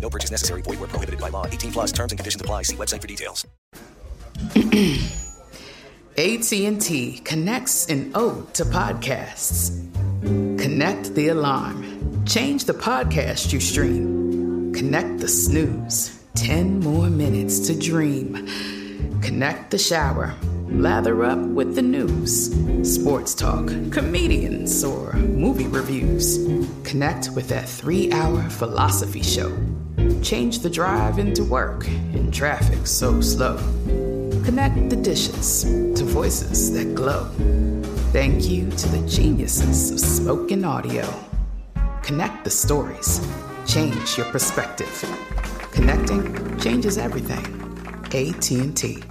No 0.00 0.10
purchase 0.10 0.30
necessary. 0.30 0.62
Void 0.62 0.80
where 0.80 0.88
prohibited 0.88 1.20
by 1.20 1.28
law. 1.28 1.46
18 1.46 1.72
plus 1.72 1.92
terms 1.92 2.12
and 2.12 2.18
conditions 2.18 2.40
apply. 2.40 2.62
See 2.62 2.76
website 2.76 3.00
for 3.00 3.06
details. 3.06 3.46
AT&T 6.16 7.20
connects 7.24 7.86
an 7.86 8.10
ode 8.14 8.52
to 8.54 8.64
podcasts. 8.64 9.70
Connect 10.22 11.14
the 11.14 11.28
alarm. 11.28 12.24
Change 12.26 12.64
the 12.64 12.74
podcast 12.74 13.52
you 13.52 13.60
stream. 13.60 14.72
Connect 14.74 15.18
the 15.18 15.28
snooze. 15.28 16.22
10 16.34 16.80
more 16.80 17.08
minutes 17.08 17.60
to 17.60 17.78
dream. 17.78 18.48
Connect 19.22 19.70
the 19.70 19.78
shower. 19.78 20.34
Lather 20.68 21.24
up 21.24 21.38
with 21.38 21.74
the 21.74 21.82
news. 21.82 22.54
Sports 22.82 23.34
talk, 23.34 23.66
comedians, 23.90 24.84
or 24.84 25.12
movie 25.14 25.66
reviews. 25.66 26.38
Connect 26.84 27.30
with 27.30 27.48
that 27.48 27.68
three 27.68 28.12
hour 28.12 28.42
philosophy 28.50 29.22
show. 29.22 29.50
Change 30.22 30.60
the 30.60 30.70
drive 30.70 31.18
into 31.18 31.44
work 31.44 31.86
in 31.88 32.30
traffic 32.30 32.86
so 32.86 33.20
slow. 33.20 33.56
Connect 34.44 34.90
the 34.90 34.96
dishes 34.96 35.64
to 35.98 36.04
voices 36.04 36.72
that 36.72 36.94
glow. 36.94 37.24
Thank 38.12 38.48
you 38.48 38.70
to 38.70 38.88
the 38.88 39.06
geniuses 39.08 39.90
of 39.90 40.00
spoken 40.00 40.64
audio. 40.64 41.08
Connect 42.02 42.44
the 42.44 42.50
stories. 42.50 43.20
Change 43.66 44.16
your 44.16 44.26
perspective. 44.26 45.04
Connecting 45.72 46.58
changes 46.58 46.98
everything. 46.98 47.44
AT&T. 48.12 49.02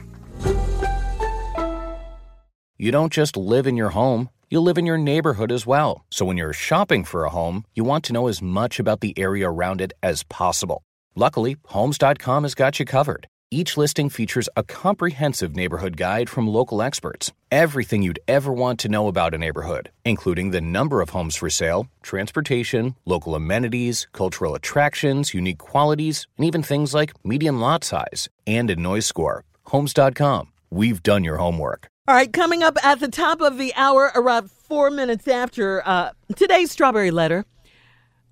You 2.77 2.91
don't 2.91 3.11
just 3.11 3.35
live 3.35 3.67
in 3.67 3.75
your 3.75 3.89
home, 3.89 4.29
you 4.49 4.59
live 4.59 4.77
in 4.77 4.85
your 4.85 4.97
neighborhood 4.97 5.51
as 5.51 5.65
well. 5.65 6.05
So 6.09 6.25
when 6.25 6.37
you're 6.37 6.53
shopping 6.53 7.03
for 7.03 7.23
a 7.23 7.29
home, 7.29 7.65
you 7.75 7.83
want 7.83 8.03
to 8.05 8.13
know 8.13 8.27
as 8.27 8.41
much 8.41 8.79
about 8.79 9.01
the 9.01 9.13
area 9.17 9.49
around 9.49 9.79
it 9.81 9.93
as 10.01 10.23
possible. 10.23 10.83
Luckily, 11.19 11.57
Homes.com 11.65 12.43
has 12.43 12.55
got 12.55 12.79
you 12.79 12.85
covered. 12.85 13.27
Each 13.51 13.75
listing 13.75 14.07
features 14.07 14.47
a 14.55 14.63
comprehensive 14.63 15.53
neighborhood 15.53 15.97
guide 15.97 16.29
from 16.29 16.47
local 16.47 16.81
experts. 16.81 17.33
Everything 17.51 18.01
you'd 18.01 18.21
ever 18.29 18.53
want 18.53 18.79
to 18.79 18.87
know 18.87 19.09
about 19.09 19.33
a 19.33 19.37
neighborhood, 19.37 19.91
including 20.05 20.51
the 20.51 20.61
number 20.61 21.01
of 21.01 21.09
homes 21.09 21.35
for 21.35 21.49
sale, 21.49 21.87
transportation, 22.03 22.95
local 23.03 23.35
amenities, 23.35 24.07
cultural 24.13 24.55
attractions, 24.55 25.33
unique 25.33 25.57
qualities, 25.57 26.25
and 26.37 26.45
even 26.47 26.63
things 26.63 26.93
like 26.93 27.13
median 27.25 27.59
lot 27.59 27.83
size 27.83 28.29
and 28.47 28.69
a 28.69 28.77
noise 28.77 29.05
score. 29.05 29.43
Homes.com. 29.65 30.53
We've 30.69 31.03
done 31.03 31.25
your 31.25 31.35
homework. 31.35 31.89
All 32.07 32.15
right, 32.15 32.31
coming 32.31 32.63
up 32.63 32.77
at 32.81 33.01
the 33.01 33.09
top 33.09 33.41
of 33.41 33.57
the 33.57 33.73
hour, 33.75 34.13
around 34.15 34.49
four 34.51 34.89
minutes 34.89 35.27
after 35.27 35.85
uh, 35.85 36.11
today's 36.37 36.71
strawberry 36.71 37.11
letter. 37.11 37.43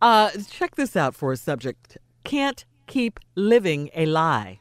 Uh, 0.02 0.30
check 0.50 0.76
this 0.76 0.96
out 0.96 1.16
for 1.16 1.34
a 1.34 1.38
subject: 1.38 1.98
can't 2.24 2.64
keep 2.88 3.20
living 3.36 3.90
a 3.94 4.06
lie. 4.06 4.60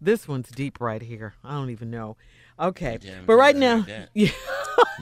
This 0.00 0.26
one's 0.26 0.48
deep 0.50 0.80
right 0.80 1.02
here. 1.02 1.34
I 1.44 1.54
don't 1.54 1.70
even 1.70 1.90
know. 1.90 2.16
Okay, 2.58 2.98
but 3.26 3.34
right 3.34 3.56
now, 3.56 3.86
yeah, 4.14 4.30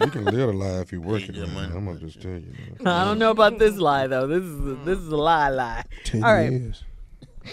You 0.01 0.11
can 0.11 0.25
live 0.25 0.49
a 0.49 0.53
lie 0.53 0.81
if 0.81 0.93
you 0.93 1.01
work 1.01 1.23
it, 1.29 1.35
man. 1.37 1.73
I'm 1.73 1.85
gonna 1.87 1.99
just 1.99 2.21
tell 2.21 2.33
you. 2.33 2.53
Man. 2.81 2.87
I 2.87 3.05
don't 3.05 3.19
know 3.19 3.31
about 3.31 3.59
this 3.59 3.77
lie 3.77 4.07
though. 4.07 4.27
This 4.27 4.43
is 4.43 4.61
a, 4.61 4.75
this 4.85 4.99
is 4.99 5.09
a 5.09 5.17
lie, 5.17 5.51
lie. 5.51 5.85
Ten 6.05 6.25
All 6.25 6.33
right. 6.33 6.51
years. 6.51 6.85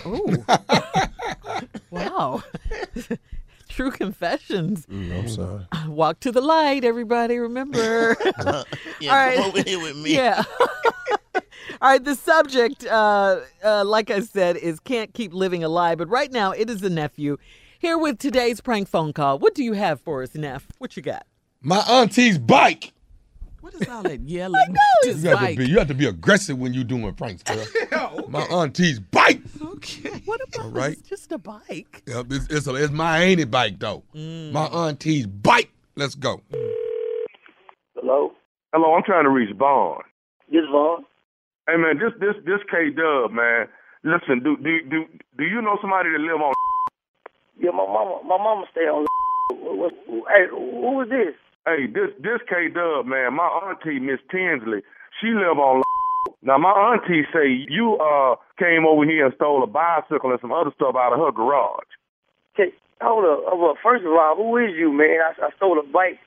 Ooh. 0.06 0.46
wow. 1.90 2.44
True 3.70 3.92
confessions. 3.92 4.86
Mm, 4.86 5.20
I'm 5.20 5.28
sorry. 5.28 5.66
Walk 5.88 6.20
to 6.22 6.32
the 6.32 6.42
light, 6.42 6.84
everybody. 6.84 7.38
Remember. 7.38 8.16
Yeah, 9.02 9.12
All 9.12 9.18
right. 9.18 9.38
come 9.38 9.46
over 9.48 9.62
here 9.64 9.80
with 9.80 9.98
me. 9.98 10.16
Yeah. 10.16 10.44
All 11.82 11.90
right. 11.92 12.04
The 12.04 12.16
subject, 12.16 12.86
uh, 12.86 13.40
uh, 13.64 13.84
like 13.86 14.10
I 14.12 14.22
said, 14.22 14.58
is 14.58 14.80
can't 14.80 15.14
keep 15.14 15.34
living 15.34 15.64
a 15.64 15.70
lie. 15.70 15.96
But 15.96 16.10
right 16.10 16.32
now, 16.32 16.52
it 16.52 16.70
is 16.70 16.82
the 16.82 16.90
nephew 16.90 17.38
here 17.80 17.98
with 17.98 18.20
today's 18.20 18.62
prank 18.62 18.88
phone 18.88 19.14
call. 19.14 19.40
What 19.40 19.56
do 19.56 19.64
you 19.64 19.74
have 19.74 20.00
for 20.02 20.24
us, 20.24 20.36
Neff? 20.36 20.68
What 20.78 20.96
you 20.96 21.04
got? 21.04 21.26
My 21.62 21.80
auntie's 21.88 22.38
bike. 22.38 22.94
What 23.62 23.74
is 23.74 23.88
all 23.90 24.04
that 24.04 24.22
yelling? 24.22 24.62
You 25.06 25.14
have 25.30 25.40
to 25.50 25.56
be 25.56 25.68
you 25.68 25.78
have 25.78 25.88
to 25.88 25.94
be 25.94 26.06
aggressive 26.08 26.58
when 26.58 26.74
you 26.74 26.84
doing 26.84 27.12
pranks, 27.14 27.44
girl. 27.90 28.26
My 28.28 28.42
auntie's 28.44 29.00
bike. 29.00 29.42
Okay. 29.62 30.22
What 30.26 30.42
about 30.48 30.66
All 30.66 30.72
right. 30.72 30.94
it's 30.94 31.08
just 31.08 31.32
a 31.32 31.38
bike? 31.38 32.02
Yeah, 32.08 32.24
it's, 32.30 32.48
it's, 32.50 32.68
a, 32.68 32.74
it's 32.76 32.92
my 32.92 33.20
auntie 33.20 33.44
bike 33.44 33.80
though. 33.80 34.04
Mm. 34.16 34.52
My 34.52 34.66
auntie's 34.66 35.28
bike. 35.28 35.72
Let's 35.96 36.16
go. 36.16 36.42
Hello? 37.96 38.32
Hello, 38.74 38.94
I'm 38.94 39.04
trying 39.04 39.26
to 39.26 39.30
reach 39.30 39.56
Vaughn. 39.58 40.02
This 40.52 40.62
Vaughn? 40.72 41.06
Hey 41.68 41.78
man, 41.82 41.98
this 41.98 42.14
this 42.22 42.38
this 42.46 42.62
K 42.70 42.94
Dub 42.94 43.34
man. 43.34 43.66
Listen, 44.06 44.38
do 44.46 44.54
do 44.62 44.86
do 44.86 45.10
do 45.38 45.44
you 45.50 45.62
know 45.66 45.78
somebody 45.82 46.10
that 46.14 46.22
live 46.22 46.42
on? 46.42 46.54
Yeah, 47.58 47.72
my 47.72 47.88
mama, 47.88 48.20
my 48.28 48.38
mama 48.38 48.66
stay 48.72 48.82
on. 48.92 49.06
What, 49.50 49.94
hey, 50.28 50.46
who 50.52 51.02
is 51.02 51.10
this? 51.10 51.34
Hey, 51.66 51.88
this 51.88 52.14
this 52.22 52.38
K 52.48 52.70
Dub 52.70 53.08
man. 53.08 53.34
My 53.34 53.50
auntie 53.66 53.98
Miss 53.98 54.20
Tinsley, 54.30 54.84
she 55.20 55.28
live 55.34 55.58
on. 55.58 55.82
Now 56.42 56.58
my 56.60 56.70
auntie 56.70 57.26
say 57.34 57.66
you 57.70 57.98
uh 57.98 58.36
came 58.60 58.86
over 58.86 59.06
here 59.06 59.26
and 59.26 59.34
stole 59.36 59.64
a 59.64 59.68
bicycle 59.68 60.30
and 60.30 60.42
some 60.42 60.52
other 60.54 60.70
stuff 60.76 60.94
out 60.94 61.14
of 61.14 61.20
her 61.20 61.32
garage. 61.32 61.90
Okay, 62.54 62.74
hold 63.02 63.26
up. 63.26 63.42
Uh, 63.52 63.56
well, 63.58 63.78
first 63.82 64.06
of 64.06 64.14
all, 64.14 64.36
who 64.38 64.58
is 64.58 64.78
you, 64.78 64.94
man? 64.94 65.18
I, 65.26 65.48
I 65.48 65.50
stole 65.58 65.80
a 65.80 65.84
bike 65.84 66.20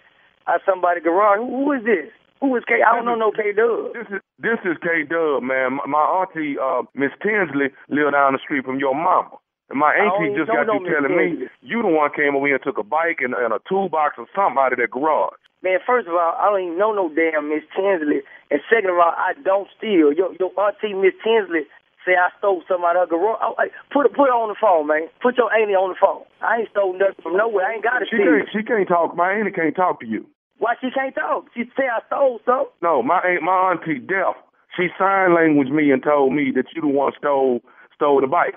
out 0.48 0.60
somebody's 0.66 1.04
garage. 1.04 1.38
Who, 1.38 1.46
who 1.46 1.72
is 1.72 1.84
this? 1.84 2.10
Who 2.40 2.54
is 2.56 2.64
K? 2.66 2.80
I 2.82 2.94
don't 2.94 3.04
know 3.04 3.14
no 3.14 3.32
K 3.32 3.52
Dub. 3.52 3.94
This 3.94 4.08
is 4.10 4.20
this 4.38 4.60
is 4.64 4.76
K 4.82 5.02
Dub 5.08 5.42
man. 5.42 5.78
My, 5.82 5.86
my 5.86 6.04
auntie 6.22 6.56
uh 6.58 6.82
Miss 6.94 7.10
Tinsley 7.22 7.74
live 7.88 8.12
down 8.12 8.34
the 8.34 8.42
street 8.42 8.64
from 8.64 8.78
your 8.78 8.94
mama. 8.94 9.36
And 9.70 9.78
my 9.78 9.92
auntie 9.92 10.32
just 10.32 10.48
got 10.48 10.64
you 10.64 10.80
telling 10.88 11.12
me 11.12 11.44
you 11.60 11.82
the 11.82 11.88
one 11.92 12.10
came 12.16 12.34
over 12.34 12.46
here 12.46 12.56
and 12.56 12.64
took 12.64 12.78
a 12.78 12.86
bike 12.86 13.20
and, 13.20 13.34
and 13.34 13.52
a 13.52 13.60
toolbox 13.68 14.16
or 14.16 14.26
something 14.34 14.56
out 14.56 14.72
of 14.72 14.78
their 14.78 14.88
garage. 14.88 15.36
Man, 15.60 15.82
first 15.84 16.06
of 16.06 16.14
all, 16.14 16.38
I 16.38 16.48
don't 16.48 16.62
even 16.72 16.78
know 16.78 16.94
no 16.94 17.10
damn 17.12 17.50
Miss 17.50 17.66
Tinsley. 17.74 18.22
And 18.50 18.62
second 18.70 18.94
of 18.94 18.96
all, 18.96 19.12
I 19.12 19.34
don't 19.44 19.68
steal. 19.76 20.14
Your 20.14 20.32
your 20.40 20.54
auntie 20.56 20.94
Miss 20.94 21.12
Tinsley 21.20 21.66
say 22.06 22.16
I 22.16 22.32
stole 22.38 22.62
something 22.64 22.86
out 22.86 22.96
of 22.96 23.10
her 23.10 23.12
garage. 23.12 23.42
Oh, 23.42 23.54
hey, 23.60 23.68
put 23.92 24.08
put 24.16 24.32
her 24.32 24.38
on 24.38 24.48
the 24.48 24.56
phone, 24.56 24.86
man. 24.88 25.12
Put 25.20 25.36
your 25.36 25.52
auntie 25.52 25.76
on 25.76 25.92
the 25.92 26.00
phone. 26.00 26.24
I 26.40 26.64
ain't 26.64 26.70
stole 26.70 26.96
nothing 26.96 27.20
from 27.20 27.36
nowhere. 27.36 27.66
I 27.68 27.74
ain't 27.76 27.84
got 27.84 27.98
to 28.00 28.06
She 28.08 28.16
steal. 28.16 28.24
can't 28.24 28.48
she 28.54 28.62
can't 28.64 28.88
talk. 28.88 29.12
My 29.12 29.34
auntie 29.36 29.52
can't 29.52 29.76
talk 29.76 30.00
to 30.00 30.08
you. 30.08 30.24
Why 30.58 30.74
she 30.80 30.90
can't 30.90 31.14
talk? 31.14 31.46
She 31.54 31.64
say 31.76 31.86
I 31.86 32.02
stole 32.06 32.40
something. 32.44 32.74
No, 32.82 33.02
my 33.02 33.18
aunt, 33.22 33.42
my 33.42 33.70
auntie 33.72 33.98
deaf. 33.98 34.34
She 34.76 34.88
sign 34.98 35.34
language 35.34 35.68
me 35.68 35.90
and 35.90 36.02
told 36.02 36.34
me 36.34 36.52
that 36.54 36.66
you 36.74 36.82
the 36.82 36.88
one 36.88 37.12
stole 37.18 37.60
stole 37.94 38.20
the 38.20 38.26
bike. 38.26 38.54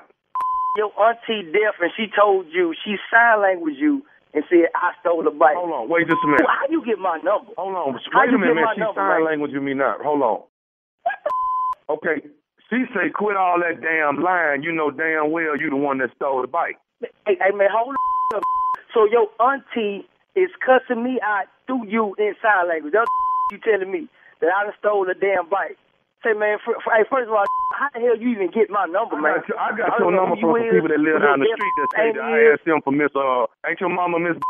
your 0.77 0.91
auntie 0.97 1.45
deaf 1.51 1.75
and 1.81 1.91
she 1.97 2.05
told 2.13 2.45
you, 2.51 2.73
she 2.83 2.95
sign 3.09 3.41
language 3.41 3.75
you 3.77 4.01
and 4.33 4.43
said, 4.49 4.69
I 4.75 4.93
stole 5.01 5.23
the 5.23 5.31
bike. 5.31 5.55
Hold 5.57 5.73
on, 5.73 5.89
wait 5.89 6.07
just 6.07 6.23
a 6.23 6.27
minute. 6.27 6.45
How 6.47 6.69
you 6.69 6.83
get 6.85 6.99
my 6.99 7.17
number? 7.23 7.51
Hold 7.57 7.75
on, 7.75 7.99
How 8.11 8.21
wait 8.21 8.29
you 8.29 8.37
a 8.37 8.39
minute, 8.39 8.55
man. 8.55 8.65
She 8.75 8.81
number, 8.81 9.01
sign 9.01 9.21
man? 9.21 9.25
language 9.25 9.53
me 9.53 9.73
not. 9.73 10.01
Hold 10.01 10.21
on. 10.21 10.39
Okay, 11.89 12.23
she 12.69 12.85
say 12.93 13.09
quit 13.13 13.35
all 13.35 13.59
that 13.59 13.81
damn 13.81 14.23
lying. 14.23 14.63
You 14.63 14.71
know 14.71 14.89
damn 14.91 15.31
well 15.31 15.57
you 15.59 15.69
the 15.69 15.75
one 15.75 15.97
that 15.99 16.09
stole 16.15 16.41
the 16.41 16.47
bike. 16.47 16.77
Hey, 17.25 17.37
hey 17.37 17.53
man, 17.53 17.69
hold 17.71 17.95
up. 18.35 18.43
So 18.93 19.07
your 19.09 19.27
auntie 19.39 20.07
is 20.35 20.49
cussing 20.63 21.03
me 21.03 21.19
out 21.23 21.45
through 21.67 21.87
you 21.87 22.15
in 22.17 22.33
sign 22.41 22.67
language. 22.69 22.93
That's 22.93 23.09
you 23.51 23.59
telling 23.59 23.91
me 23.91 24.07
that 24.39 24.49
I 24.53 24.63
done 24.65 24.73
stole 24.79 25.05
the 25.05 25.13
damn 25.15 25.49
bike. 25.49 25.77
Say, 26.23 26.37
man, 26.37 26.61
for, 26.63 26.77
for, 26.85 26.93
hey, 26.93 27.01
first 27.09 27.27
of 27.27 27.33
all, 27.33 27.45
how 27.79 27.89
the 27.93 27.99
hell 27.99 28.17
you 28.17 28.29
even 28.37 28.51
get 28.53 28.69
my 28.69 28.85
number, 28.85 29.17
I 29.17 29.21
man? 29.21 29.35
got, 29.41 29.47
your- 29.49 29.59
I 29.59 29.69
got 29.73 29.87
don't 29.97 30.11
your 30.11 30.11
know 30.13 30.29
number 30.29 30.35
who 30.37 30.41
from 30.41 30.49
you 30.53 30.57
some 30.61 30.67
is, 30.69 30.73
people 30.77 30.91
that 30.93 31.01
live 31.01 31.17
who 31.17 31.25
down 31.25 31.39
the 31.41 31.49
street 31.49 31.75
that 31.81 31.89
say 31.97 32.07
that 32.13 32.21
I 32.21 32.37
is. 32.37 32.47
asked 32.55 32.65
them 32.69 32.79
for 32.85 32.93
Miss 32.93 33.09
uh 33.17 33.49
ain't 33.65 33.81
your 33.81 33.89
mama 33.89 34.19
Miss 34.21 34.37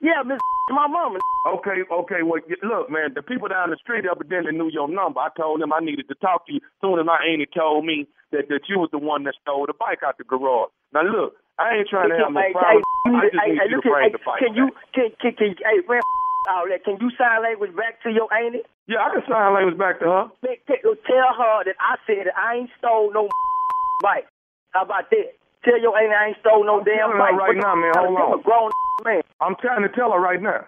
Yeah, 0.00 0.24
Miss 0.24 0.40
my 0.72 0.86
mama. 0.88 1.18
Okay, 1.60 1.82
okay, 1.92 2.22
well 2.24 2.40
look 2.64 2.88
man, 2.88 3.12
the 3.12 3.20
people 3.20 3.48
down 3.52 3.68
the 3.68 3.76
street 3.76 4.06
evidently 4.08 4.52
knew 4.56 4.70
your 4.72 4.88
number. 4.88 5.20
I 5.20 5.28
told 5.36 5.60
them 5.60 5.72
I 5.76 5.80
needed 5.84 6.08
to 6.08 6.14
talk 6.24 6.46
to 6.48 6.52
you 6.56 6.60
soon 6.80 6.96
as 6.98 7.04
my 7.04 7.20
auntie 7.20 7.50
told 7.52 7.84
me 7.84 8.08
that, 8.32 8.48
that 8.48 8.64
you 8.70 8.78
was 8.80 8.88
the 8.92 8.98
one 9.02 9.24
that 9.28 9.34
stole 9.42 9.66
the 9.66 9.74
bike 9.76 10.00
out 10.06 10.16
the 10.16 10.24
garage. 10.24 10.70
Now 10.94 11.02
look, 11.04 11.34
I 11.60 11.76
ain't 11.76 11.88
trying 11.92 12.08
to 12.08 12.16
have 12.16 12.32
no 12.32 12.40
problem. 12.56 12.80
hey, 12.80 13.12
I 13.12 13.28
just 13.28 13.36
hey, 13.36 13.52
need 13.52 13.60
hey, 13.60 13.68
you 13.68 13.76
look 13.76 13.84
to 13.84 13.92
at- 13.92 13.92
bring 13.92 14.04
hey, 14.08 14.12
the 14.16 14.22
bike. 14.24 14.40
Can 14.40 14.52
you, 14.56 14.66
can, 14.96 15.08
can, 15.20 15.32
can, 15.36 15.50
hey, 15.60 15.78
man, 15.84 16.00
all 16.48 16.64
that. 16.72 16.80
Can 16.88 16.96
you 17.04 17.12
sign 17.20 17.44
language 17.44 17.76
back 17.76 18.00
to 18.02 18.10
your 18.10 18.32
auntie? 18.32 18.64
Yeah, 18.88 19.04
I 19.04 19.12
can 19.12 19.22
sign 19.28 19.52
language 19.54 19.76
back 19.76 20.00
to 20.00 20.06
her. 20.08 20.24
Man, 20.40 20.56
Tell 20.66 21.30
her 21.36 21.56
that 21.68 21.76
I 21.78 22.00
said 22.08 22.26
that 22.26 22.36
I 22.36 22.64
ain't 22.64 22.70
stole 22.80 23.12
no 23.12 23.28
bike. 24.02 24.24
How 24.72 24.82
about 24.88 25.10
that? 25.12 25.36
Tell 25.62 25.76
your 25.76 25.92
auntie 25.94 26.16
I 26.16 26.32
ain't 26.32 26.40
stole 26.40 26.64
no 26.64 26.80
damn 26.80 27.12
telling 27.12 27.20
her 27.20 27.28
bike. 27.28 27.36
right 27.36 27.54
What 27.54 27.62
now, 27.62 27.74
man. 27.76 27.92
Hold 27.94 28.16
I'm 28.16 28.24
on. 28.32 28.40
a 28.40 28.42
grown 28.42 28.70
man. 29.04 29.22
I'm 29.44 29.56
trying 29.60 29.82
to 29.84 29.92
tell 29.92 30.10
her 30.16 30.20
right 30.20 30.40
now. 30.40 30.64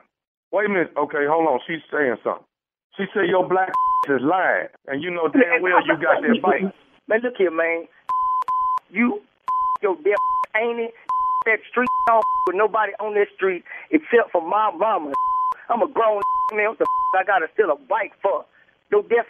Wait 0.52 0.66
a 0.66 0.68
minute. 0.68 0.92
Okay, 0.96 1.24
hold 1.24 1.48
on. 1.48 1.58
She's 1.66 1.80
saying 1.90 2.20
something. 2.22 2.44
She 3.00 3.08
said 3.16 3.24
your 3.32 3.48
black 3.48 3.72
is 4.12 4.20
lying, 4.20 4.68
and 4.86 5.02
you 5.02 5.10
know 5.10 5.28
damn 5.32 5.62
well 5.64 5.80
you 5.86 5.96
got 5.96 6.20
that 6.20 6.36
bike. 6.44 6.68
Man, 7.08 7.20
look 7.24 7.34
here, 7.40 7.50
man. 7.50 7.88
You, 8.90 9.20
your 9.82 9.96
damn 10.04 10.20
auntie, 10.54 10.90
that 11.46 11.58
street 11.70 11.88
don't 12.08 12.24
with 12.46 12.56
nobody 12.56 12.92
on 13.00 13.14
this 13.14 13.28
street 13.34 13.64
except 13.90 14.30
for 14.32 14.42
my 14.42 14.70
mama. 14.76 15.12
I'm 15.68 15.82
a 15.82 15.88
grown 15.88 16.20
man. 16.54 16.68
What 16.70 16.78
the 16.78 16.86
I 17.14 17.24
gotta 17.24 17.46
steal 17.54 17.70
a 17.70 17.76
bike 17.76 18.12
for? 18.22 18.44
No 18.90 19.02
deaf. 19.02 19.26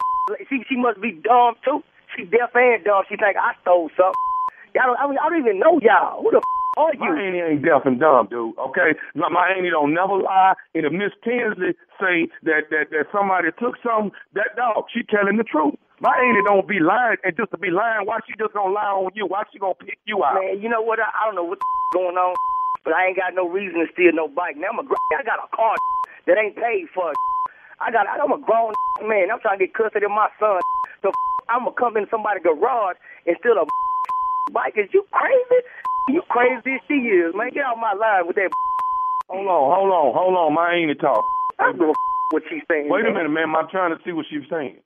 She 0.49 0.63
she 0.69 0.77
must 0.77 1.01
be 1.01 1.13
dumb 1.13 1.55
too. 1.65 1.83
She 2.17 2.25
deaf 2.25 2.51
and 2.55 2.85
dumb. 2.85 3.03
She 3.09 3.17
think 3.17 3.37
I 3.37 3.55
stole 3.63 3.91
something. 3.97 4.15
Y'all 4.75 4.87
don't, 4.87 4.99
I, 4.99 5.09
mean, 5.09 5.19
I 5.19 5.29
don't 5.29 5.41
even 5.41 5.59
know 5.59 5.79
y'all. 5.83 6.23
Who 6.23 6.31
the 6.31 6.41
are 6.79 6.95
My 6.97 7.07
you? 7.07 7.13
auntie 7.13 7.41
ain't 7.41 7.63
deaf 7.65 7.83
and 7.85 8.01
dumb, 8.01 8.29
dude. 8.31 8.57
Okay, 8.59 8.95
my, 9.15 9.29
my 9.29 9.53
auntie 9.57 9.71
don't 9.71 9.93
never 9.93 10.17
lie. 10.17 10.55
And 10.75 10.87
if 10.87 10.93
Miss 10.93 11.13
Tinsley 11.25 11.75
say 12.01 12.29
that 12.45 12.71
that 12.71 12.89
that 12.91 13.07
somebody 13.13 13.49
took 13.59 13.77
something, 13.83 14.13
that 14.35 14.57
dog, 14.57 14.87
she 14.93 15.03
telling 15.05 15.37
the 15.37 15.45
truth. 15.45 15.75
My 16.03 16.11
auntie 16.19 16.43
don't 16.43 16.67
be 16.67 16.83
lying, 16.83 17.23
and 17.23 17.31
just 17.39 17.55
to 17.55 17.59
be 17.63 17.71
lying, 17.71 18.11
why 18.11 18.19
she 18.27 18.35
just 18.35 18.51
gonna 18.59 18.75
lie 18.75 18.91
on 18.91 19.15
you? 19.15 19.23
Why 19.23 19.47
she 19.55 19.63
gonna 19.63 19.79
pick 19.79 20.03
you 20.03 20.19
out? 20.27 20.35
Man, 20.35 20.59
you 20.59 20.67
know 20.67 20.83
what? 20.83 20.99
I, 20.99 21.07
I 21.07 21.31
don't 21.31 21.39
know 21.39 21.47
what's 21.47 21.63
going 21.95 22.19
on, 22.19 22.35
but 22.85 22.91
I 22.91 23.07
ain't 23.07 23.15
got 23.15 23.39
no 23.39 23.47
reason 23.47 23.79
to 23.79 23.87
steal 23.95 24.11
no 24.11 24.27
bike. 24.27 24.59
Now 24.59 24.75
I'm 24.75 24.83
a 24.83 24.87
gr- 24.87 24.99
I 25.15 25.23
got 25.23 25.39
a 25.39 25.47
car 25.55 25.79
that 26.27 26.35
ain't 26.43 26.59
paid 26.59 26.91
for. 26.91 27.15
I 27.79 27.95
got 27.95 28.11
I'm 28.11 28.35
a 28.35 28.43
grown 28.43 28.75
man. 29.07 29.31
I'm 29.31 29.39
trying 29.39 29.63
to 29.63 29.67
get 29.71 29.79
custody 29.79 30.03
of 30.03 30.11
my 30.11 30.27
son. 30.43 30.59
So 31.07 31.15
I'm 31.47 31.71
gonna 31.71 31.79
come 31.79 31.95
in 31.95 32.11
somebody's 32.11 32.43
garage 32.43 32.99
and 33.31 33.39
steal 33.39 33.55
a 33.63 33.67
bike. 34.51 34.75
Is 34.75 34.91
you 34.91 35.07
crazy? 35.15 35.61
You 36.11 36.27
crazy 36.27 36.79
as 36.79 36.83
she 36.91 36.99
is, 37.15 37.31
man. 37.31 37.55
Get 37.55 37.63
out 37.63 37.79
my 37.79 37.95
line 37.95 38.27
with 38.27 38.35
that. 38.43 38.51
Hold 39.31 39.47
on, 39.47 39.65
hold 39.71 39.91
on, 39.95 40.07
hold 40.19 40.35
on. 40.35 40.51
My 40.51 40.75
auntie 40.75 40.99
talk. 40.99 41.23
I 41.63 41.71
don't 41.71 41.95
a 41.95 41.95
what 42.35 42.43
she's 42.51 42.67
saying. 42.67 42.91
Wait 42.91 43.07
a 43.07 43.15
minute, 43.15 43.31
man. 43.31 43.55
I'm 43.55 43.71
trying 43.71 43.95
to 43.95 44.03
see 44.03 44.11
what 44.11 44.27
she's 44.27 44.43
saying. 44.51 44.83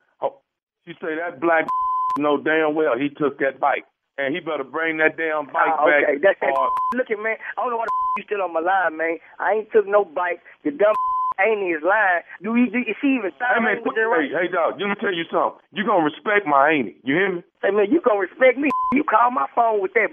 Oh, 0.87 0.93
she 0.93 0.95
say 1.03 1.15
that 1.17 1.41
black 1.41 1.67
know 2.19 2.39
damn 2.39 2.75
well 2.75 2.97
he 2.99 3.09
took 3.11 3.39
that 3.41 3.59
bike, 3.61 3.85
and 4.19 4.35
he 4.35 4.41
better 4.41 4.65
bring 4.65 4.99
that 4.99 5.17
damn 5.17 5.47
bike 5.47 5.75
Ah, 5.77 5.83
okay, 5.85 6.15
back. 6.15 6.23
that's 6.23 6.41
that. 6.41 6.55
or- 6.55 6.71
Look 6.95 7.11
at 7.11 7.19
man. 7.19 7.37
I 7.59 7.63
don't 7.63 7.71
know 7.71 7.77
why 7.79 7.87
the 7.87 7.95
you 8.23 8.25
still 8.25 8.43
on 8.43 8.53
my 8.55 8.61
line, 8.61 8.97
man. 8.97 9.19
I 9.39 9.53
ain't 9.61 9.73
took 9.73 9.87
no 9.87 10.05
bike. 10.05 10.41
The 10.65 10.71
dumb 10.71 10.95
ain't 11.43 11.61
his 11.69 11.83
line. 11.85 12.23
Do 12.43 12.55
he? 12.55 12.71
Do, 12.71 12.79
is 12.81 12.97
she 13.03 13.19
even 13.21 13.31
Hey 13.37 13.61
man, 13.61 13.79
in 13.85 13.85
right? 14.09 14.31
hey, 14.31 14.47
hey 14.47 14.49
dog, 14.53 14.81
let 14.81 14.89
me 14.89 14.97
tell 15.01 15.13
you 15.13 15.25
something. 15.31 15.61
You 15.73 15.85
gonna 15.85 16.05
respect 16.07 16.47
my 16.47 16.71
auntie. 16.73 16.97
You 17.05 17.15
hear 17.15 17.33
me? 17.37 17.41
Hey 17.63 17.71
man, 17.75 17.91
you 17.91 18.01
gonna 18.01 18.21
respect 18.23 18.57
me? 18.57 18.71
You 18.95 19.05
call 19.05 19.31
my 19.31 19.47
phone 19.55 19.83
with 19.83 19.93
that? 19.95 20.09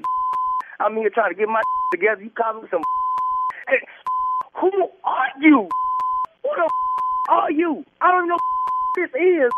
I'm 0.82 0.98
here 0.98 1.10
trying 1.14 1.32
to 1.32 1.38
get 1.40 1.48
my 1.48 1.62
together. 1.94 2.22
You 2.22 2.32
call 2.36 2.60
me 2.60 2.68
some? 2.72 2.82
Hey, 3.70 3.80
who 4.60 4.68
are 5.06 5.32
you? 5.40 5.70
Who 6.44 6.50
the 6.58 6.68
are 7.32 7.52
you? 7.52 7.86
I 8.02 8.12
don't 8.12 8.28
know 8.28 8.36
who 8.42 9.02
this 9.08 9.14
is. 9.16 9.52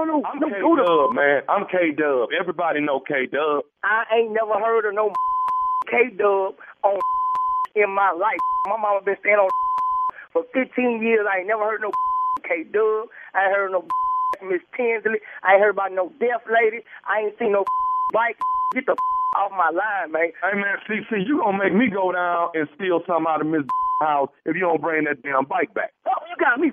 Don't 0.00 0.08
know. 0.08 0.24
I'm 0.24 0.40
no, 0.40 0.48
K 0.48 0.56
Dub, 0.64 1.12
man. 1.12 1.42
I'm 1.44 1.68
K 1.68 1.92
Dub. 1.92 2.32
Everybody 2.32 2.80
know 2.80 3.04
K 3.04 3.28
Dub. 3.28 3.68
I 3.84 4.08
ain't 4.16 4.32
never 4.32 4.56
heard 4.56 4.88
of 4.88 4.94
no 4.96 5.12
K 5.92 6.08
Dub 6.16 6.56
on 6.80 6.96
in 7.76 7.90
my 7.92 8.08
life. 8.16 8.40
My 8.64 8.80
mama 8.80 9.04
been 9.04 9.20
staying 9.20 9.36
on 9.36 9.52
for 10.32 10.48
15 10.56 11.04
years. 11.04 11.28
I 11.28 11.44
ain't 11.44 11.48
never 11.48 11.68
heard 11.68 11.84
no 11.84 11.92
K 12.48 12.64
Dub. 12.72 13.12
I 13.36 13.44
ain't 13.44 13.52
heard 13.52 13.72
no 13.76 13.84
Miss 14.40 14.64
Tinsley. 14.72 15.20
I 15.44 15.60
ain't 15.60 15.60
heard 15.60 15.76
about 15.76 15.92
no 15.92 16.08
deaf 16.16 16.48
lady. 16.48 16.80
I 17.04 17.28
ain't 17.28 17.36
seen 17.36 17.52
no 17.52 17.68
bike. 18.16 18.40
Get 18.72 18.86
the 18.86 18.96
off 19.36 19.52
my 19.52 19.68
line, 19.68 20.16
man. 20.16 20.32
Hey 20.40 20.56
man, 20.56 20.80
see, 20.88 21.04
you 21.28 21.44
gonna 21.44 21.60
make 21.60 21.76
me 21.76 21.92
go 21.92 22.08
down 22.10 22.56
and 22.56 22.64
steal 22.74 23.04
something 23.04 23.28
out 23.28 23.44
of 23.44 23.48
Miss 23.52 23.68
house 24.00 24.32
if 24.46 24.56
you 24.56 24.64
don't 24.64 24.80
bring 24.80 25.04
that 25.04 25.20
damn 25.20 25.44
bike 25.44 25.74
back. 25.74 25.92
Oh, 26.08 26.24
you 26.24 26.36
got 26.40 26.58
me 26.58 26.72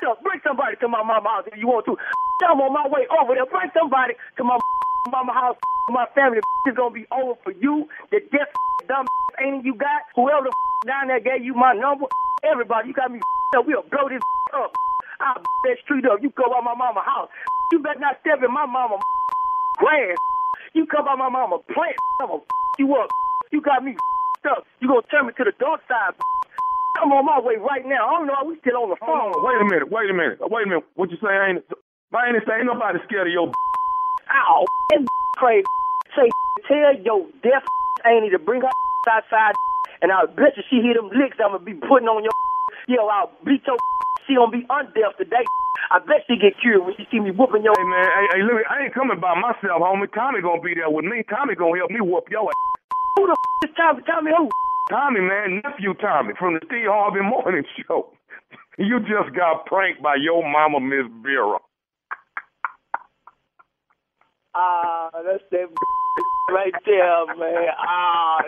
Bring 0.00 0.40
somebody 0.44 0.76
to 0.80 0.88
my 0.88 1.04
mama 1.04 1.28
house 1.28 1.44
if 1.52 1.58
you 1.60 1.68
want 1.68 1.84
to. 1.86 1.96
I'm 2.48 2.60
on 2.60 2.72
my 2.72 2.88
way 2.88 3.04
over 3.20 3.36
there. 3.36 3.44
Bring 3.44 3.68
somebody 3.76 4.14
to 4.36 4.44
my 4.44 4.56
mama 5.12 5.32
house. 5.32 5.56
My 5.90 6.06
family 6.14 6.38
is 6.38 6.76
gonna 6.76 6.94
be 6.94 7.02
over 7.10 7.34
for 7.42 7.50
you. 7.50 7.88
The 8.12 8.20
deaf 8.30 8.46
dumb 8.86 9.06
ain't 9.42 9.64
you 9.64 9.74
got. 9.74 10.06
Whoever 10.14 10.46
the 10.46 10.52
down 10.86 11.08
there 11.08 11.18
gave 11.18 11.42
you 11.44 11.52
my 11.52 11.74
number. 11.74 12.06
Everybody, 12.46 12.88
you 12.88 12.94
got 12.94 13.10
me 13.10 13.18
up. 13.56 13.66
We'll 13.66 13.82
blow 13.90 14.08
this 14.08 14.22
up. 14.54 14.70
I'll 15.20 15.42
that 15.42 15.76
street 15.82 16.06
up. 16.06 16.22
You 16.22 16.30
go 16.30 16.46
by 16.46 16.62
my 16.62 16.74
mama 16.78 17.02
house. 17.02 17.28
You 17.72 17.80
better 17.80 17.98
not 17.98 18.20
step 18.20 18.38
in 18.38 18.52
my 18.54 18.66
mama 18.66 19.02
grass. 19.78 20.16
You 20.74 20.86
come 20.86 21.04
by 21.04 21.16
my 21.16 21.28
mama 21.28 21.58
plant. 21.74 21.96
I'm 22.22 22.28
gonna 22.28 22.42
you 22.78 22.94
up. 22.94 23.10
You 23.50 23.60
got 23.60 23.82
me 23.82 23.96
up. 24.46 24.64
You 24.80 24.88
gonna 24.88 25.02
turn 25.10 25.26
me 25.26 25.32
to 25.36 25.44
the 25.44 25.52
dark 25.58 25.80
side. 25.88 26.14
I'm 27.00 27.08
on 27.16 27.24
my 27.24 27.40
way 27.40 27.56
right 27.56 27.84
now. 27.88 28.04
I 28.08 28.12
don't 28.20 28.26
know. 28.28 28.36
How 28.36 28.44
we 28.44 28.60
still 28.60 28.76
on 28.76 28.92
the 28.92 29.00
phone. 29.00 29.32
Oh, 29.32 29.40
wait 29.40 29.56
a 29.56 29.64
minute, 29.64 29.88
wait 29.88 30.10
a 30.12 30.14
minute, 30.14 30.36
wait 30.40 30.64
a 30.64 30.68
minute. 30.68 30.84
What 31.00 31.08
you 31.10 31.16
say? 31.24 31.32
I 31.32 31.56
ain't. 31.56 31.64
Say 32.12 32.54
ain't 32.60 32.66
nobody 32.68 32.98
scared 33.08 33.26
of 33.26 33.32
your. 33.32 33.48
Ow, 33.48 34.64
that 34.92 35.00
crazy. 35.40 35.64
Say, 36.12 36.28
tell 36.68 36.92
your 37.00 37.24
deaf 37.42 37.62
auntie 38.04 38.30
to 38.30 38.38
bring 38.38 38.60
her 38.62 38.72
outside, 39.08 39.54
and 40.02 40.12
I 40.12 40.26
bet 40.26 40.56
you 40.58 40.62
she 40.68 40.82
hear 40.84 40.94
them 40.94 41.08
licks 41.14 41.38
I'm 41.40 41.52
gonna 41.56 41.64
be 41.64 41.74
putting 41.74 42.08
on 42.08 42.22
your. 42.22 42.34
Yo, 42.88 43.06
I'll 43.06 43.30
beat 43.46 43.62
your. 43.66 43.78
She 44.26 44.34
gonna 44.36 44.50
be 44.52 44.66
undeaf 44.68 45.16
today. 45.16 45.44
I 45.90 45.98
bet 46.04 46.26
she 46.28 46.36
get 46.36 46.58
cured 46.60 46.84
when 46.84 46.94
she 46.98 47.06
see 47.10 47.20
me 47.20 47.30
whooping 47.30 47.62
your. 47.64 47.74
Hey 47.78 47.86
man, 47.86 48.06
hey, 48.10 48.26
hey, 48.38 48.42
look, 48.44 48.62
I 48.68 48.84
ain't 48.84 48.94
coming 48.94 49.18
by 49.20 49.34
myself, 49.38 49.80
homie. 49.80 50.10
Tommy 50.12 50.42
gonna 50.42 50.60
be 50.60 50.74
there 50.74 50.90
with 50.90 51.04
me. 51.06 51.22
Tommy 51.30 51.54
gonna 51.54 51.78
help 51.78 51.90
me 51.90 52.00
whoop 52.02 52.26
your. 52.30 52.44
ass. 52.50 52.58
Who 53.18 53.26
the 53.26 53.34
f- 53.38 53.70
is 53.70 53.74
Tommy? 53.78 54.02
Tommy 54.06 54.30
who? 54.36 54.50
Tommy, 54.90 55.20
man, 55.20 55.62
nephew 55.64 55.94
Tommy 55.94 56.34
from 56.38 56.54
the 56.54 56.60
Steve 56.66 56.86
Harvey 56.90 57.22
Morning 57.22 57.64
Show. 57.86 58.12
You 58.78 59.00
just 59.00 59.34
got 59.36 59.66
pranked 59.66 60.02
by 60.02 60.16
your 60.20 60.42
mama, 60.42 60.80
Miss 60.80 61.06
Vera. 61.22 61.58
Ah, 64.54 65.10
that's 65.24 65.44
that 65.52 65.68
right 66.50 66.74
there, 66.84 67.26
man. 67.36 67.68
Ah, 67.78 68.38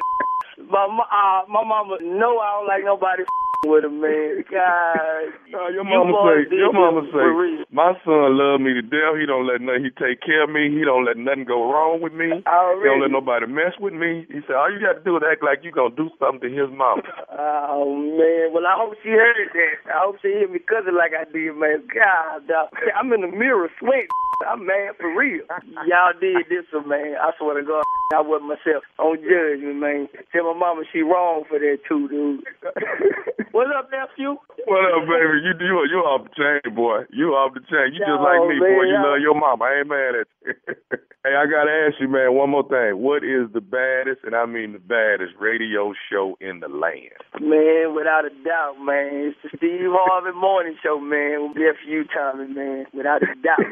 my 0.58 0.86
ah, 1.10 1.44
my 1.48 1.64
mama. 1.64 1.98
know 2.02 2.38
I 2.38 2.58
don't 2.58 2.68
like 2.68 2.84
nobody 2.84 3.24
with 3.66 3.84
him, 3.84 4.00
man. 4.00 4.42
God, 4.50 5.30
Uh, 5.52 5.68
your 5.68 5.84
you 5.84 5.92
mama 5.92 6.16
boys 6.16 6.48
say, 6.48 6.56
your 6.56 6.72
mama 6.72 7.04
say, 7.12 7.28
my 7.68 7.92
son 8.08 8.40
love 8.40 8.64
me 8.64 8.72
to 8.72 8.80
death. 8.80 9.20
He 9.20 9.28
don't 9.28 9.44
let 9.44 9.60
nothing. 9.60 9.84
He 9.84 9.92
take 9.92 10.24
care 10.24 10.48
of 10.48 10.50
me. 10.50 10.72
He 10.72 10.80
don't 10.80 11.04
let 11.04 11.20
nothing 11.20 11.44
go 11.44 11.68
wrong 11.68 12.00
with 12.00 12.16
me. 12.16 12.40
He 12.40 12.86
don't 12.88 13.04
let 13.04 13.12
nobody 13.12 13.44
mess 13.44 13.76
with 13.76 13.92
me. 13.92 14.24
He 14.32 14.40
said, 14.48 14.56
all 14.56 14.72
you 14.72 14.80
got 14.80 14.96
to 14.96 15.04
do 15.04 15.20
is 15.20 15.22
act 15.28 15.44
like 15.44 15.60
you 15.60 15.70
gonna 15.70 15.92
do 15.92 16.08
something 16.16 16.40
to 16.40 16.48
his 16.48 16.72
mama. 16.72 17.04
Oh 17.36 17.84
man, 17.92 18.48
well 18.56 18.64
I 18.64 18.80
hope 18.80 18.96
she 19.04 19.12
heard 19.12 19.52
that. 19.52 19.76
I 19.92 20.08
hope 20.08 20.16
she 20.24 20.32
hear 20.32 20.48
me 20.48 20.58
cussing 20.64 20.96
like 20.96 21.12
I 21.12 21.28
did, 21.28 21.52
man. 21.52 21.84
God, 21.92 22.48
dog. 22.48 22.72
I'm 22.96 23.12
in 23.12 23.20
the 23.20 23.28
mirror 23.28 23.68
sweating. 23.76 24.08
I'm 24.46 24.66
mad 24.66 24.96
for 24.98 25.14
real. 25.16 25.44
Y'all 25.86 26.12
did 26.20 26.46
this 26.48 26.64
one, 26.72 26.88
man. 26.88 27.14
I 27.20 27.30
swear 27.38 27.60
to 27.60 27.66
God, 27.66 27.84
I 28.14 28.20
wasn't 28.20 28.48
myself. 28.50 28.82
Don't 28.98 29.20
judge 29.22 29.60
me, 29.62 29.72
man. 29.74 30.08
Tell 30.32 30.52
my 30.52 30.58
mama 30.58 30.82
she 30.92 31.00
wrong 31.02 31.44
for 31.48 31.58
that 31.58 31.78
too, 31.88 32.08
dude. 32.08 32.44
What's 33.52 33.70
up, 33.76 33.90
nephew? 33.92 34.36
What 34.66 34.82
up, 34.96 35.04
baby? 35.06 35.44
You 35.46 35.52
you 35.60 35.74
you 35.92 35.98
off 36.02 36.24
the 36.26 36.32
chain, 36.34 36.74
boy. 36.74 37.04
You 37.12 37.34
off 37.38 37.54
the 37.54 37.60
chain. 37.60 37.92
You 37.94 38.00
just 38.00 38.22
like 38.24 38.40
me, 38.48 38.58
boy. 38.58 38.66
man, 38.66 38.88
You 38.88 38.94
y'all- 38.96 39.10
love 39.12 39.20
your 39.20 39.34
mama. 39.38 39.64
I 39.64 39.78
ain't 39.80 39.88
mad 39.88 40.14
at 40.16 40.26
you. 40.46 40.98
Hey, 41.24 41.36
I 41.38 41.46
gotta 41.46 41.70
ask 41.70 42.00
you, 42.02 42.08
man, 42.08 42.34
one 42.34 42.50
more 42.50 42.66
thing. 42.66 42.98
What 42.98 43.22
is 43.22 43.46
the 43.54 43.60
baddest, 43.60 44.24
and 44.26 44.34
I 44.34 44.44
mean 44.44 44.72
the 44.72 44.80
baddest, 44.82 45.38
radio 45.38 45.94
show 46.10 46.34
in 46.40 46.58
the 46.58 46.66
land? 46.66 47.14
Man, 47.38 47.94
without 47.94 48.24
a 48.26 48.30
doubt, 48.42 48.82
man. 48.82 49.30
It's 49.30 49.38
the 49.44 49.50
Steve 49.56 49.86
Harvey 49.86 50.36
Morning 50.36 50.74
Show, 50.82 50.98
man. 50.98 51.38
We'll 51.38 51.54
be 51.54 51.60
there 51.62 51.78
for 51.78 51.88
you, 51.88 52.02
Tommy, 52.12 52.52
man. 52.52 52.86
Without 52.92 53.22
a 53.22 53.26
doubt. 53.38 53.70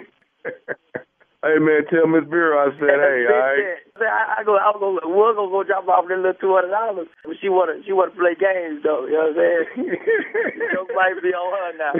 Hey, 1.42 1.56
man, 1.58 1.86
tell 1.88 2.06
Miss 2.06 2.24
Vera 2.28 2.68
I 2.68 2.70
said, 2.78 2.80
hey, 3.00 3.24
all 3.24 3.32
right. 3.40 3.76
I, 3.96 4.40
I 4.40 4.44
go, 4.44 4.56
I 4.58 4.72
go, 4.78 4.92
we're 5.08 5.34
gonna 5.34 5.50
go 5.50 5.64
drop 5.64 5.88
off 5.88 6.04
that 6.08 6.16
little 6.18 6.34
two 6.34 6.54
hundred 6.54 6.68
dollars. 6.70 7.08
But 7.24 7.36
she 7.40 7.48
wanna, 7.48 7.80
she 7.86 7.92
wanna 7.92 8.10
play 8.12 8.34
games 8.38 8.82
though. 8.84 9.06
You 9.06 9.12
know 9.12 9.32
what 9.32 9.40
I'm 9.40 9.64
saying? 9.86 9.96
Joke 10.72 10.90
might 10.94 11.16
be 11.22 11.28
on 11.32 11.52
her 11.56 11.72
now, 11.78 11.94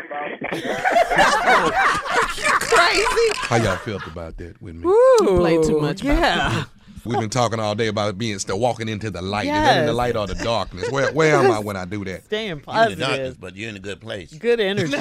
Crazy. 2.60 3.32
How 3.48 3.56
y'all 3.56 3.76
felt 3.78 4.06
about 4.06 4.36
that 4.38 4.60
with 4.60 4.74
me? 4.74 4.86
Ooh, 4.88 5.36
play 5.38 5.56
too 5.62 5.80
much 5.80 6.02
about 6.02 6.16
Yeah. 6.18 6.64
We've 7.06 7.18
been 7.18 7.30
talking 7.30 7.58
all 7.58 7.74
day 7.74 7.86
about 7.86 8.18
being 8.18 8.38
still 8.40 8.58
walking 8.60 8.86
into 8.86 9.10
the 9.10 9.22
light. 9.22 9.46
Is 9.46 9.62
that 9.62 9.78
in 9.78 9.86
the 9.86 9.92
Yes. 9.92 9.96
light 9.96 10.16
or 10.16 10.26
the 10.26 10.34
darkness? 10.34 10.90
Where 10.90 11.10
where 11.12 11.36
am 11.36 11.50
I 11.50 11.58
when 11.58 11.76
I 11.76 11.86
do 11.86 12.04
that? 12.04 12.24
Staying 12.24 12.48
You 12.48 12.52
in 12.56 12.58
the 12.58 12.64
positive. 12.66 12.98
darkness, 12.98 13.36
but 13.38 13.56
you're 13.56 13.70
in 13.70 13.76
a 13.76 13.80
good 13.80 14.02
place. 14.02 14.34
Good 14.34 14.60
energy. 14.60 14.92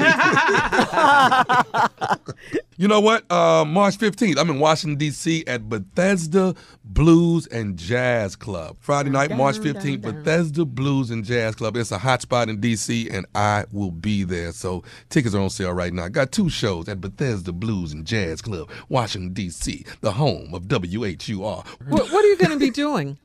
You 2.80 2.88
know 2.88 3.02
what? 3.02 3.30
Uh, 3.30 3.66
March 3.66 3.98
15th, 3.98 4.38
I'm 4.38 4.50
in 4.50 4.58
Washington, 4.58 4.98
D.C. 4.98 5.44
at 5.48 5.68
Bethesda 5.68 6.56
Blues 6.86 7.46
and 7.48 7.76
Jazz 7.76 8.38
Club. 8.38 8.78
Friday 8.80 9.10
night, 9.10 9.36
March 9.36 9.58
15th, 9.58 10.00
Bethesda 10.00 10.64
Blues 10.64 11.12
and 11.12 11.26
Jazz 11.26 11.56
Club. 11.56 11.76
It's 11.76 11.92
a 11.92 11.98
hot 11.98 12.22
spot 12.22 12.48
in 12.48 12.62
D.C., 12.62 13.10
and 13.10 13.26
I 13.36 13.66
will 13.74 13.92
be 13.92 14.24
there. 14.24 14.54
So 14.54 14.86
tickets 15.10 15.36
are 15.36 15.42
on 15.42 15.50
sale 15.50 15.74
right 15.74 15.92
now. 15.92 16.06
I 16.06 16.10
Got 16.10 16.32
two 16.32 16.50
shows 16.50 16.88
at 16.88 17.02
Bethesda 17.02 17.52
Blues 17.52 17.92
and 17.92 18.08
Jazz 18.08 18.42
Club, 18.42 18.70
Washington, 18.88 19.34
D.C., 19.34 19.86
the 20.00 20.14
home 20.14 20.54
of 20.54 20.70
WHUR. 20.70 21.66
what, 21.90 22.12
what 22.14 22.24
are 22.24 22.28
you 22.30 22.38
going 22.38 22.52
to 22.52 22.60
be 22.60 22.72
doing? 22.72 23.18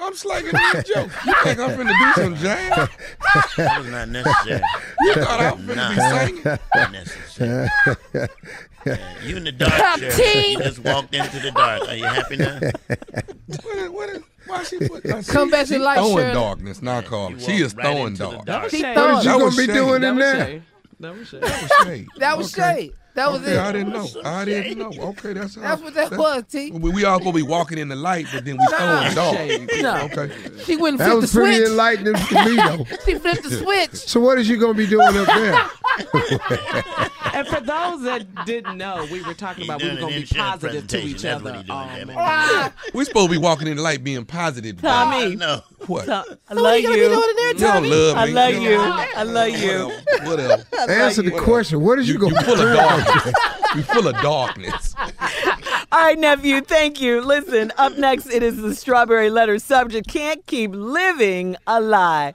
I'm 0.00 0.14
slanging 0.14 0.52
these 0.52 0.84
jokes. 0.84 1.14
You 1.26 1.34
think 1.42 1.58
I'm 1.58 1.70
finna 1.70 2.14
do 2.16 2.22
some 2.22 2.36
jazz? 2.36 2.88
That 3.56 3.78
was 3.78 3.86
not 3.88 4.08
necessary. 4.08 4.62
You 5.00 5.14
thought 5.14 5.40
I 5.40 5.52
was 5.52 5.60
finna 5.62 5.76
Nah. 5.76 5.88
be 5.90 6.26
singing? 6.26 6.58
Not 6.74 6.92
necessary. 6.92 7.68
Yeah, 8.86 8.96
you 9.22 9.36
in 9.36 9.44
the 9.44 9.52
dark, 9.52 9.72
Top 9.74 9.98
Sheriff. 9.98 10.16
team. 10.16 10.58
You 10.58 10.64
just 10.64 10.78
walked 10.78 11.14
into 11.14 11.38
the 11.40 11.50
dark. 11.50 11.86
Are 11.86 11.94
you 11.94 12.04
happy 12.04 12.36
now? 12.38 12.58
What 13.62 13.76
is, 13.76 13.90
what 13.90 14.08
is, 14.08 14.22
why 14.46 14.62
she 14.64 14.78
put, 14.78 15.04
uh, 15.04 15.22
Come 15.22 15.48
she- 15.48 15.50
back 15.50 15.66
to 15.66 15.72
she 15.74 15.78
light, 15.78 15.96
throwing 15.96 16.16
Shirley. 16.16 16.32
darkness, 16.32 16.80
not 16.82 17.04
Carl. 17.04 17.32
You 17.32 17.40
She 17.40 17.52
is 17.62 17.74
right 17.74 17.84
throwing 17.84 18.06
into 18.08 18.22
the 18.24 18.30
dog. 18.30 18.46
dark. 18.46 18.70
He 18.70 18.80
Shade. 18.80 18.96
What 18.96 19.22
you 19.24 19.38
gonna 19.38 19.54
be 19.56 19.66
doing 19.66 20.00
That 20.00 20.08
in 20.12 20.18
there? 20.18 20.46
shade. 20.46 20.62
That 21.00 21.14
was 21.18 21.28
shade. 21.28 21.42
That 21.42 21.62
was 21.62 21.86
shade. 21.86 22.08
That 22.16 22.38
was 22.38 22.58
Okay. 22.58 22.74
shade. 22.80 22.92
That 23.14 23.32
was 23.32 23.42
okay, 23.42 23.54
it. 23.54 23.58
I 23.58 23.72
didn't 23.72 23.92
know. 23.92 24.06
I 24.24 24.44
didn't 24.44 24.78
know. 24.78 24.92
Okay, 25.10 25.32
that's 25.32 25.56
That's 25.56 25.82
what 25.82 25.94
that 25.94 26.12
was, 26.12 26.44
T. 26.48 26.70
We, 26.70 26.90
we 26.90 27.04
all 27.04 27.18
gonna 27.18 27.32
be 27.32 27.42
walking 27.42 27.78
in 27.78 27.88
the 27.88 27.96
light, 27.96 28.26
but 28.32 28.44
then 28.44 28.56
we 28.56 28.66
throwing 28.66 29.14
dog. 29.14 29.34
No. 29.82 29.96
Okay. 30.04 30.30
She 30.64 30.76
wouldn't 30.76 30.98
That 30.98 31.06
flip 31.06 31.14
the 31.16 31.20
was 31.22 31.32
pretty 31.32 31.56
switch. 31.56 31.68
enlightening 31.70 32.14
to 32.14 32.44
me, 32.44 32.56
though. 32.56 32.86
She 33.04 33.14
flipped 33.16 33.42
the 33.42 33.50
switch. 33.50 33.90
So 33.94 34.20
what 34.20 34.38
is 34.38 34.48
you 34.48 34.58
gonna 34.58 34.74
be 34.74 34.86
doing 34.86 35.16
up 35.16 35.26
there? 35.26 35.70
And 37.32 37.46
for 37.46 37.60
those 37.60 38.02
that 38.02 38.26
didn't 38.46 38.76
know, 38.76 39.06
we 39.10 39.22
were 39.22 39.34
talking 39.34 39.64
about 39.64 39.82
we 39.82 39.88
were 39.90 39.96
going 39.96 40.22
to 40.24 40.34
be 40.34 40.38
positive 40.38 40.86
to 40.88 40.98
each 40.98 41.22
presentation. 41.22 41.30
other. 41.30 41.52
That's 41.52 41.68
what 41.68 41.96
he 41.96 42.06
doing, 42.06 42.10
Um, 42.10 42.16
damn 42.16 42.66
it. 42.66 42.72
We 42.94 43.04
supposed 43.04 43.28
to 43.30 43.32
be 43.32 43.38
walking 43.38 43.68
in 43.68 43.76
the 43.76 43.82
light, 43.82 44.02
being 44.04 44.24
positive. 44.24 44.80
Tommy. 44.80 45.36
No. 45.36 45.62
What? 45.86 46.06
Tom, 46.06 46.24
I 46.48 46.54
love 46.54 46.78
you 46.80 46.90
you. 46.90 47.08
there, 47.36 47.54
don't 47.54 47.88
love 47.88 48.16
me. 48.16 48.20
I 48.22 48.24
love 48.26 48.54
you. 48.54 48.76
I 48.78 49.22
love 49.22 49.48
you. 49.48 49.86
Whatever. 50.28 50.64
Whatever. 50.70 50.92
Answer 50.92 51.22
the 51.22 51.30
question. 51.30 51.80
What 51.80 51.98
is 51.98 52.06
you, 52.08 52.14
You, 52.14 52.20
gonna 52.20 52.34
you 52.34 52.38
be 52.40 52.44
full 52.44 52.60
of 52.60 52.76
darkness. 52.76 53.34
You 53.76 53.82
full 53.82 54.08
of 54.08 54.16
darkness. 54.20 54.94
All 55.92 56.00
right, 56.04 56.18
nephew, 56.18 56.60
thank 56.60 57.00
you. 57.00 57.20
Listen, 57.20 57.72
up 57.78 57.96
next, 57.96 58.26
it 58.26 58.42
is 58.42 58.56
the 58.60 58.74
strawberry 58.74 59.30
letter 59.30 59.60
subject. 59.60 60.08
Can't 60.08 60.44
keep 60.46 60.72
living 60.74 61.56
a 61.68 61.80
lie. 61.80 62.34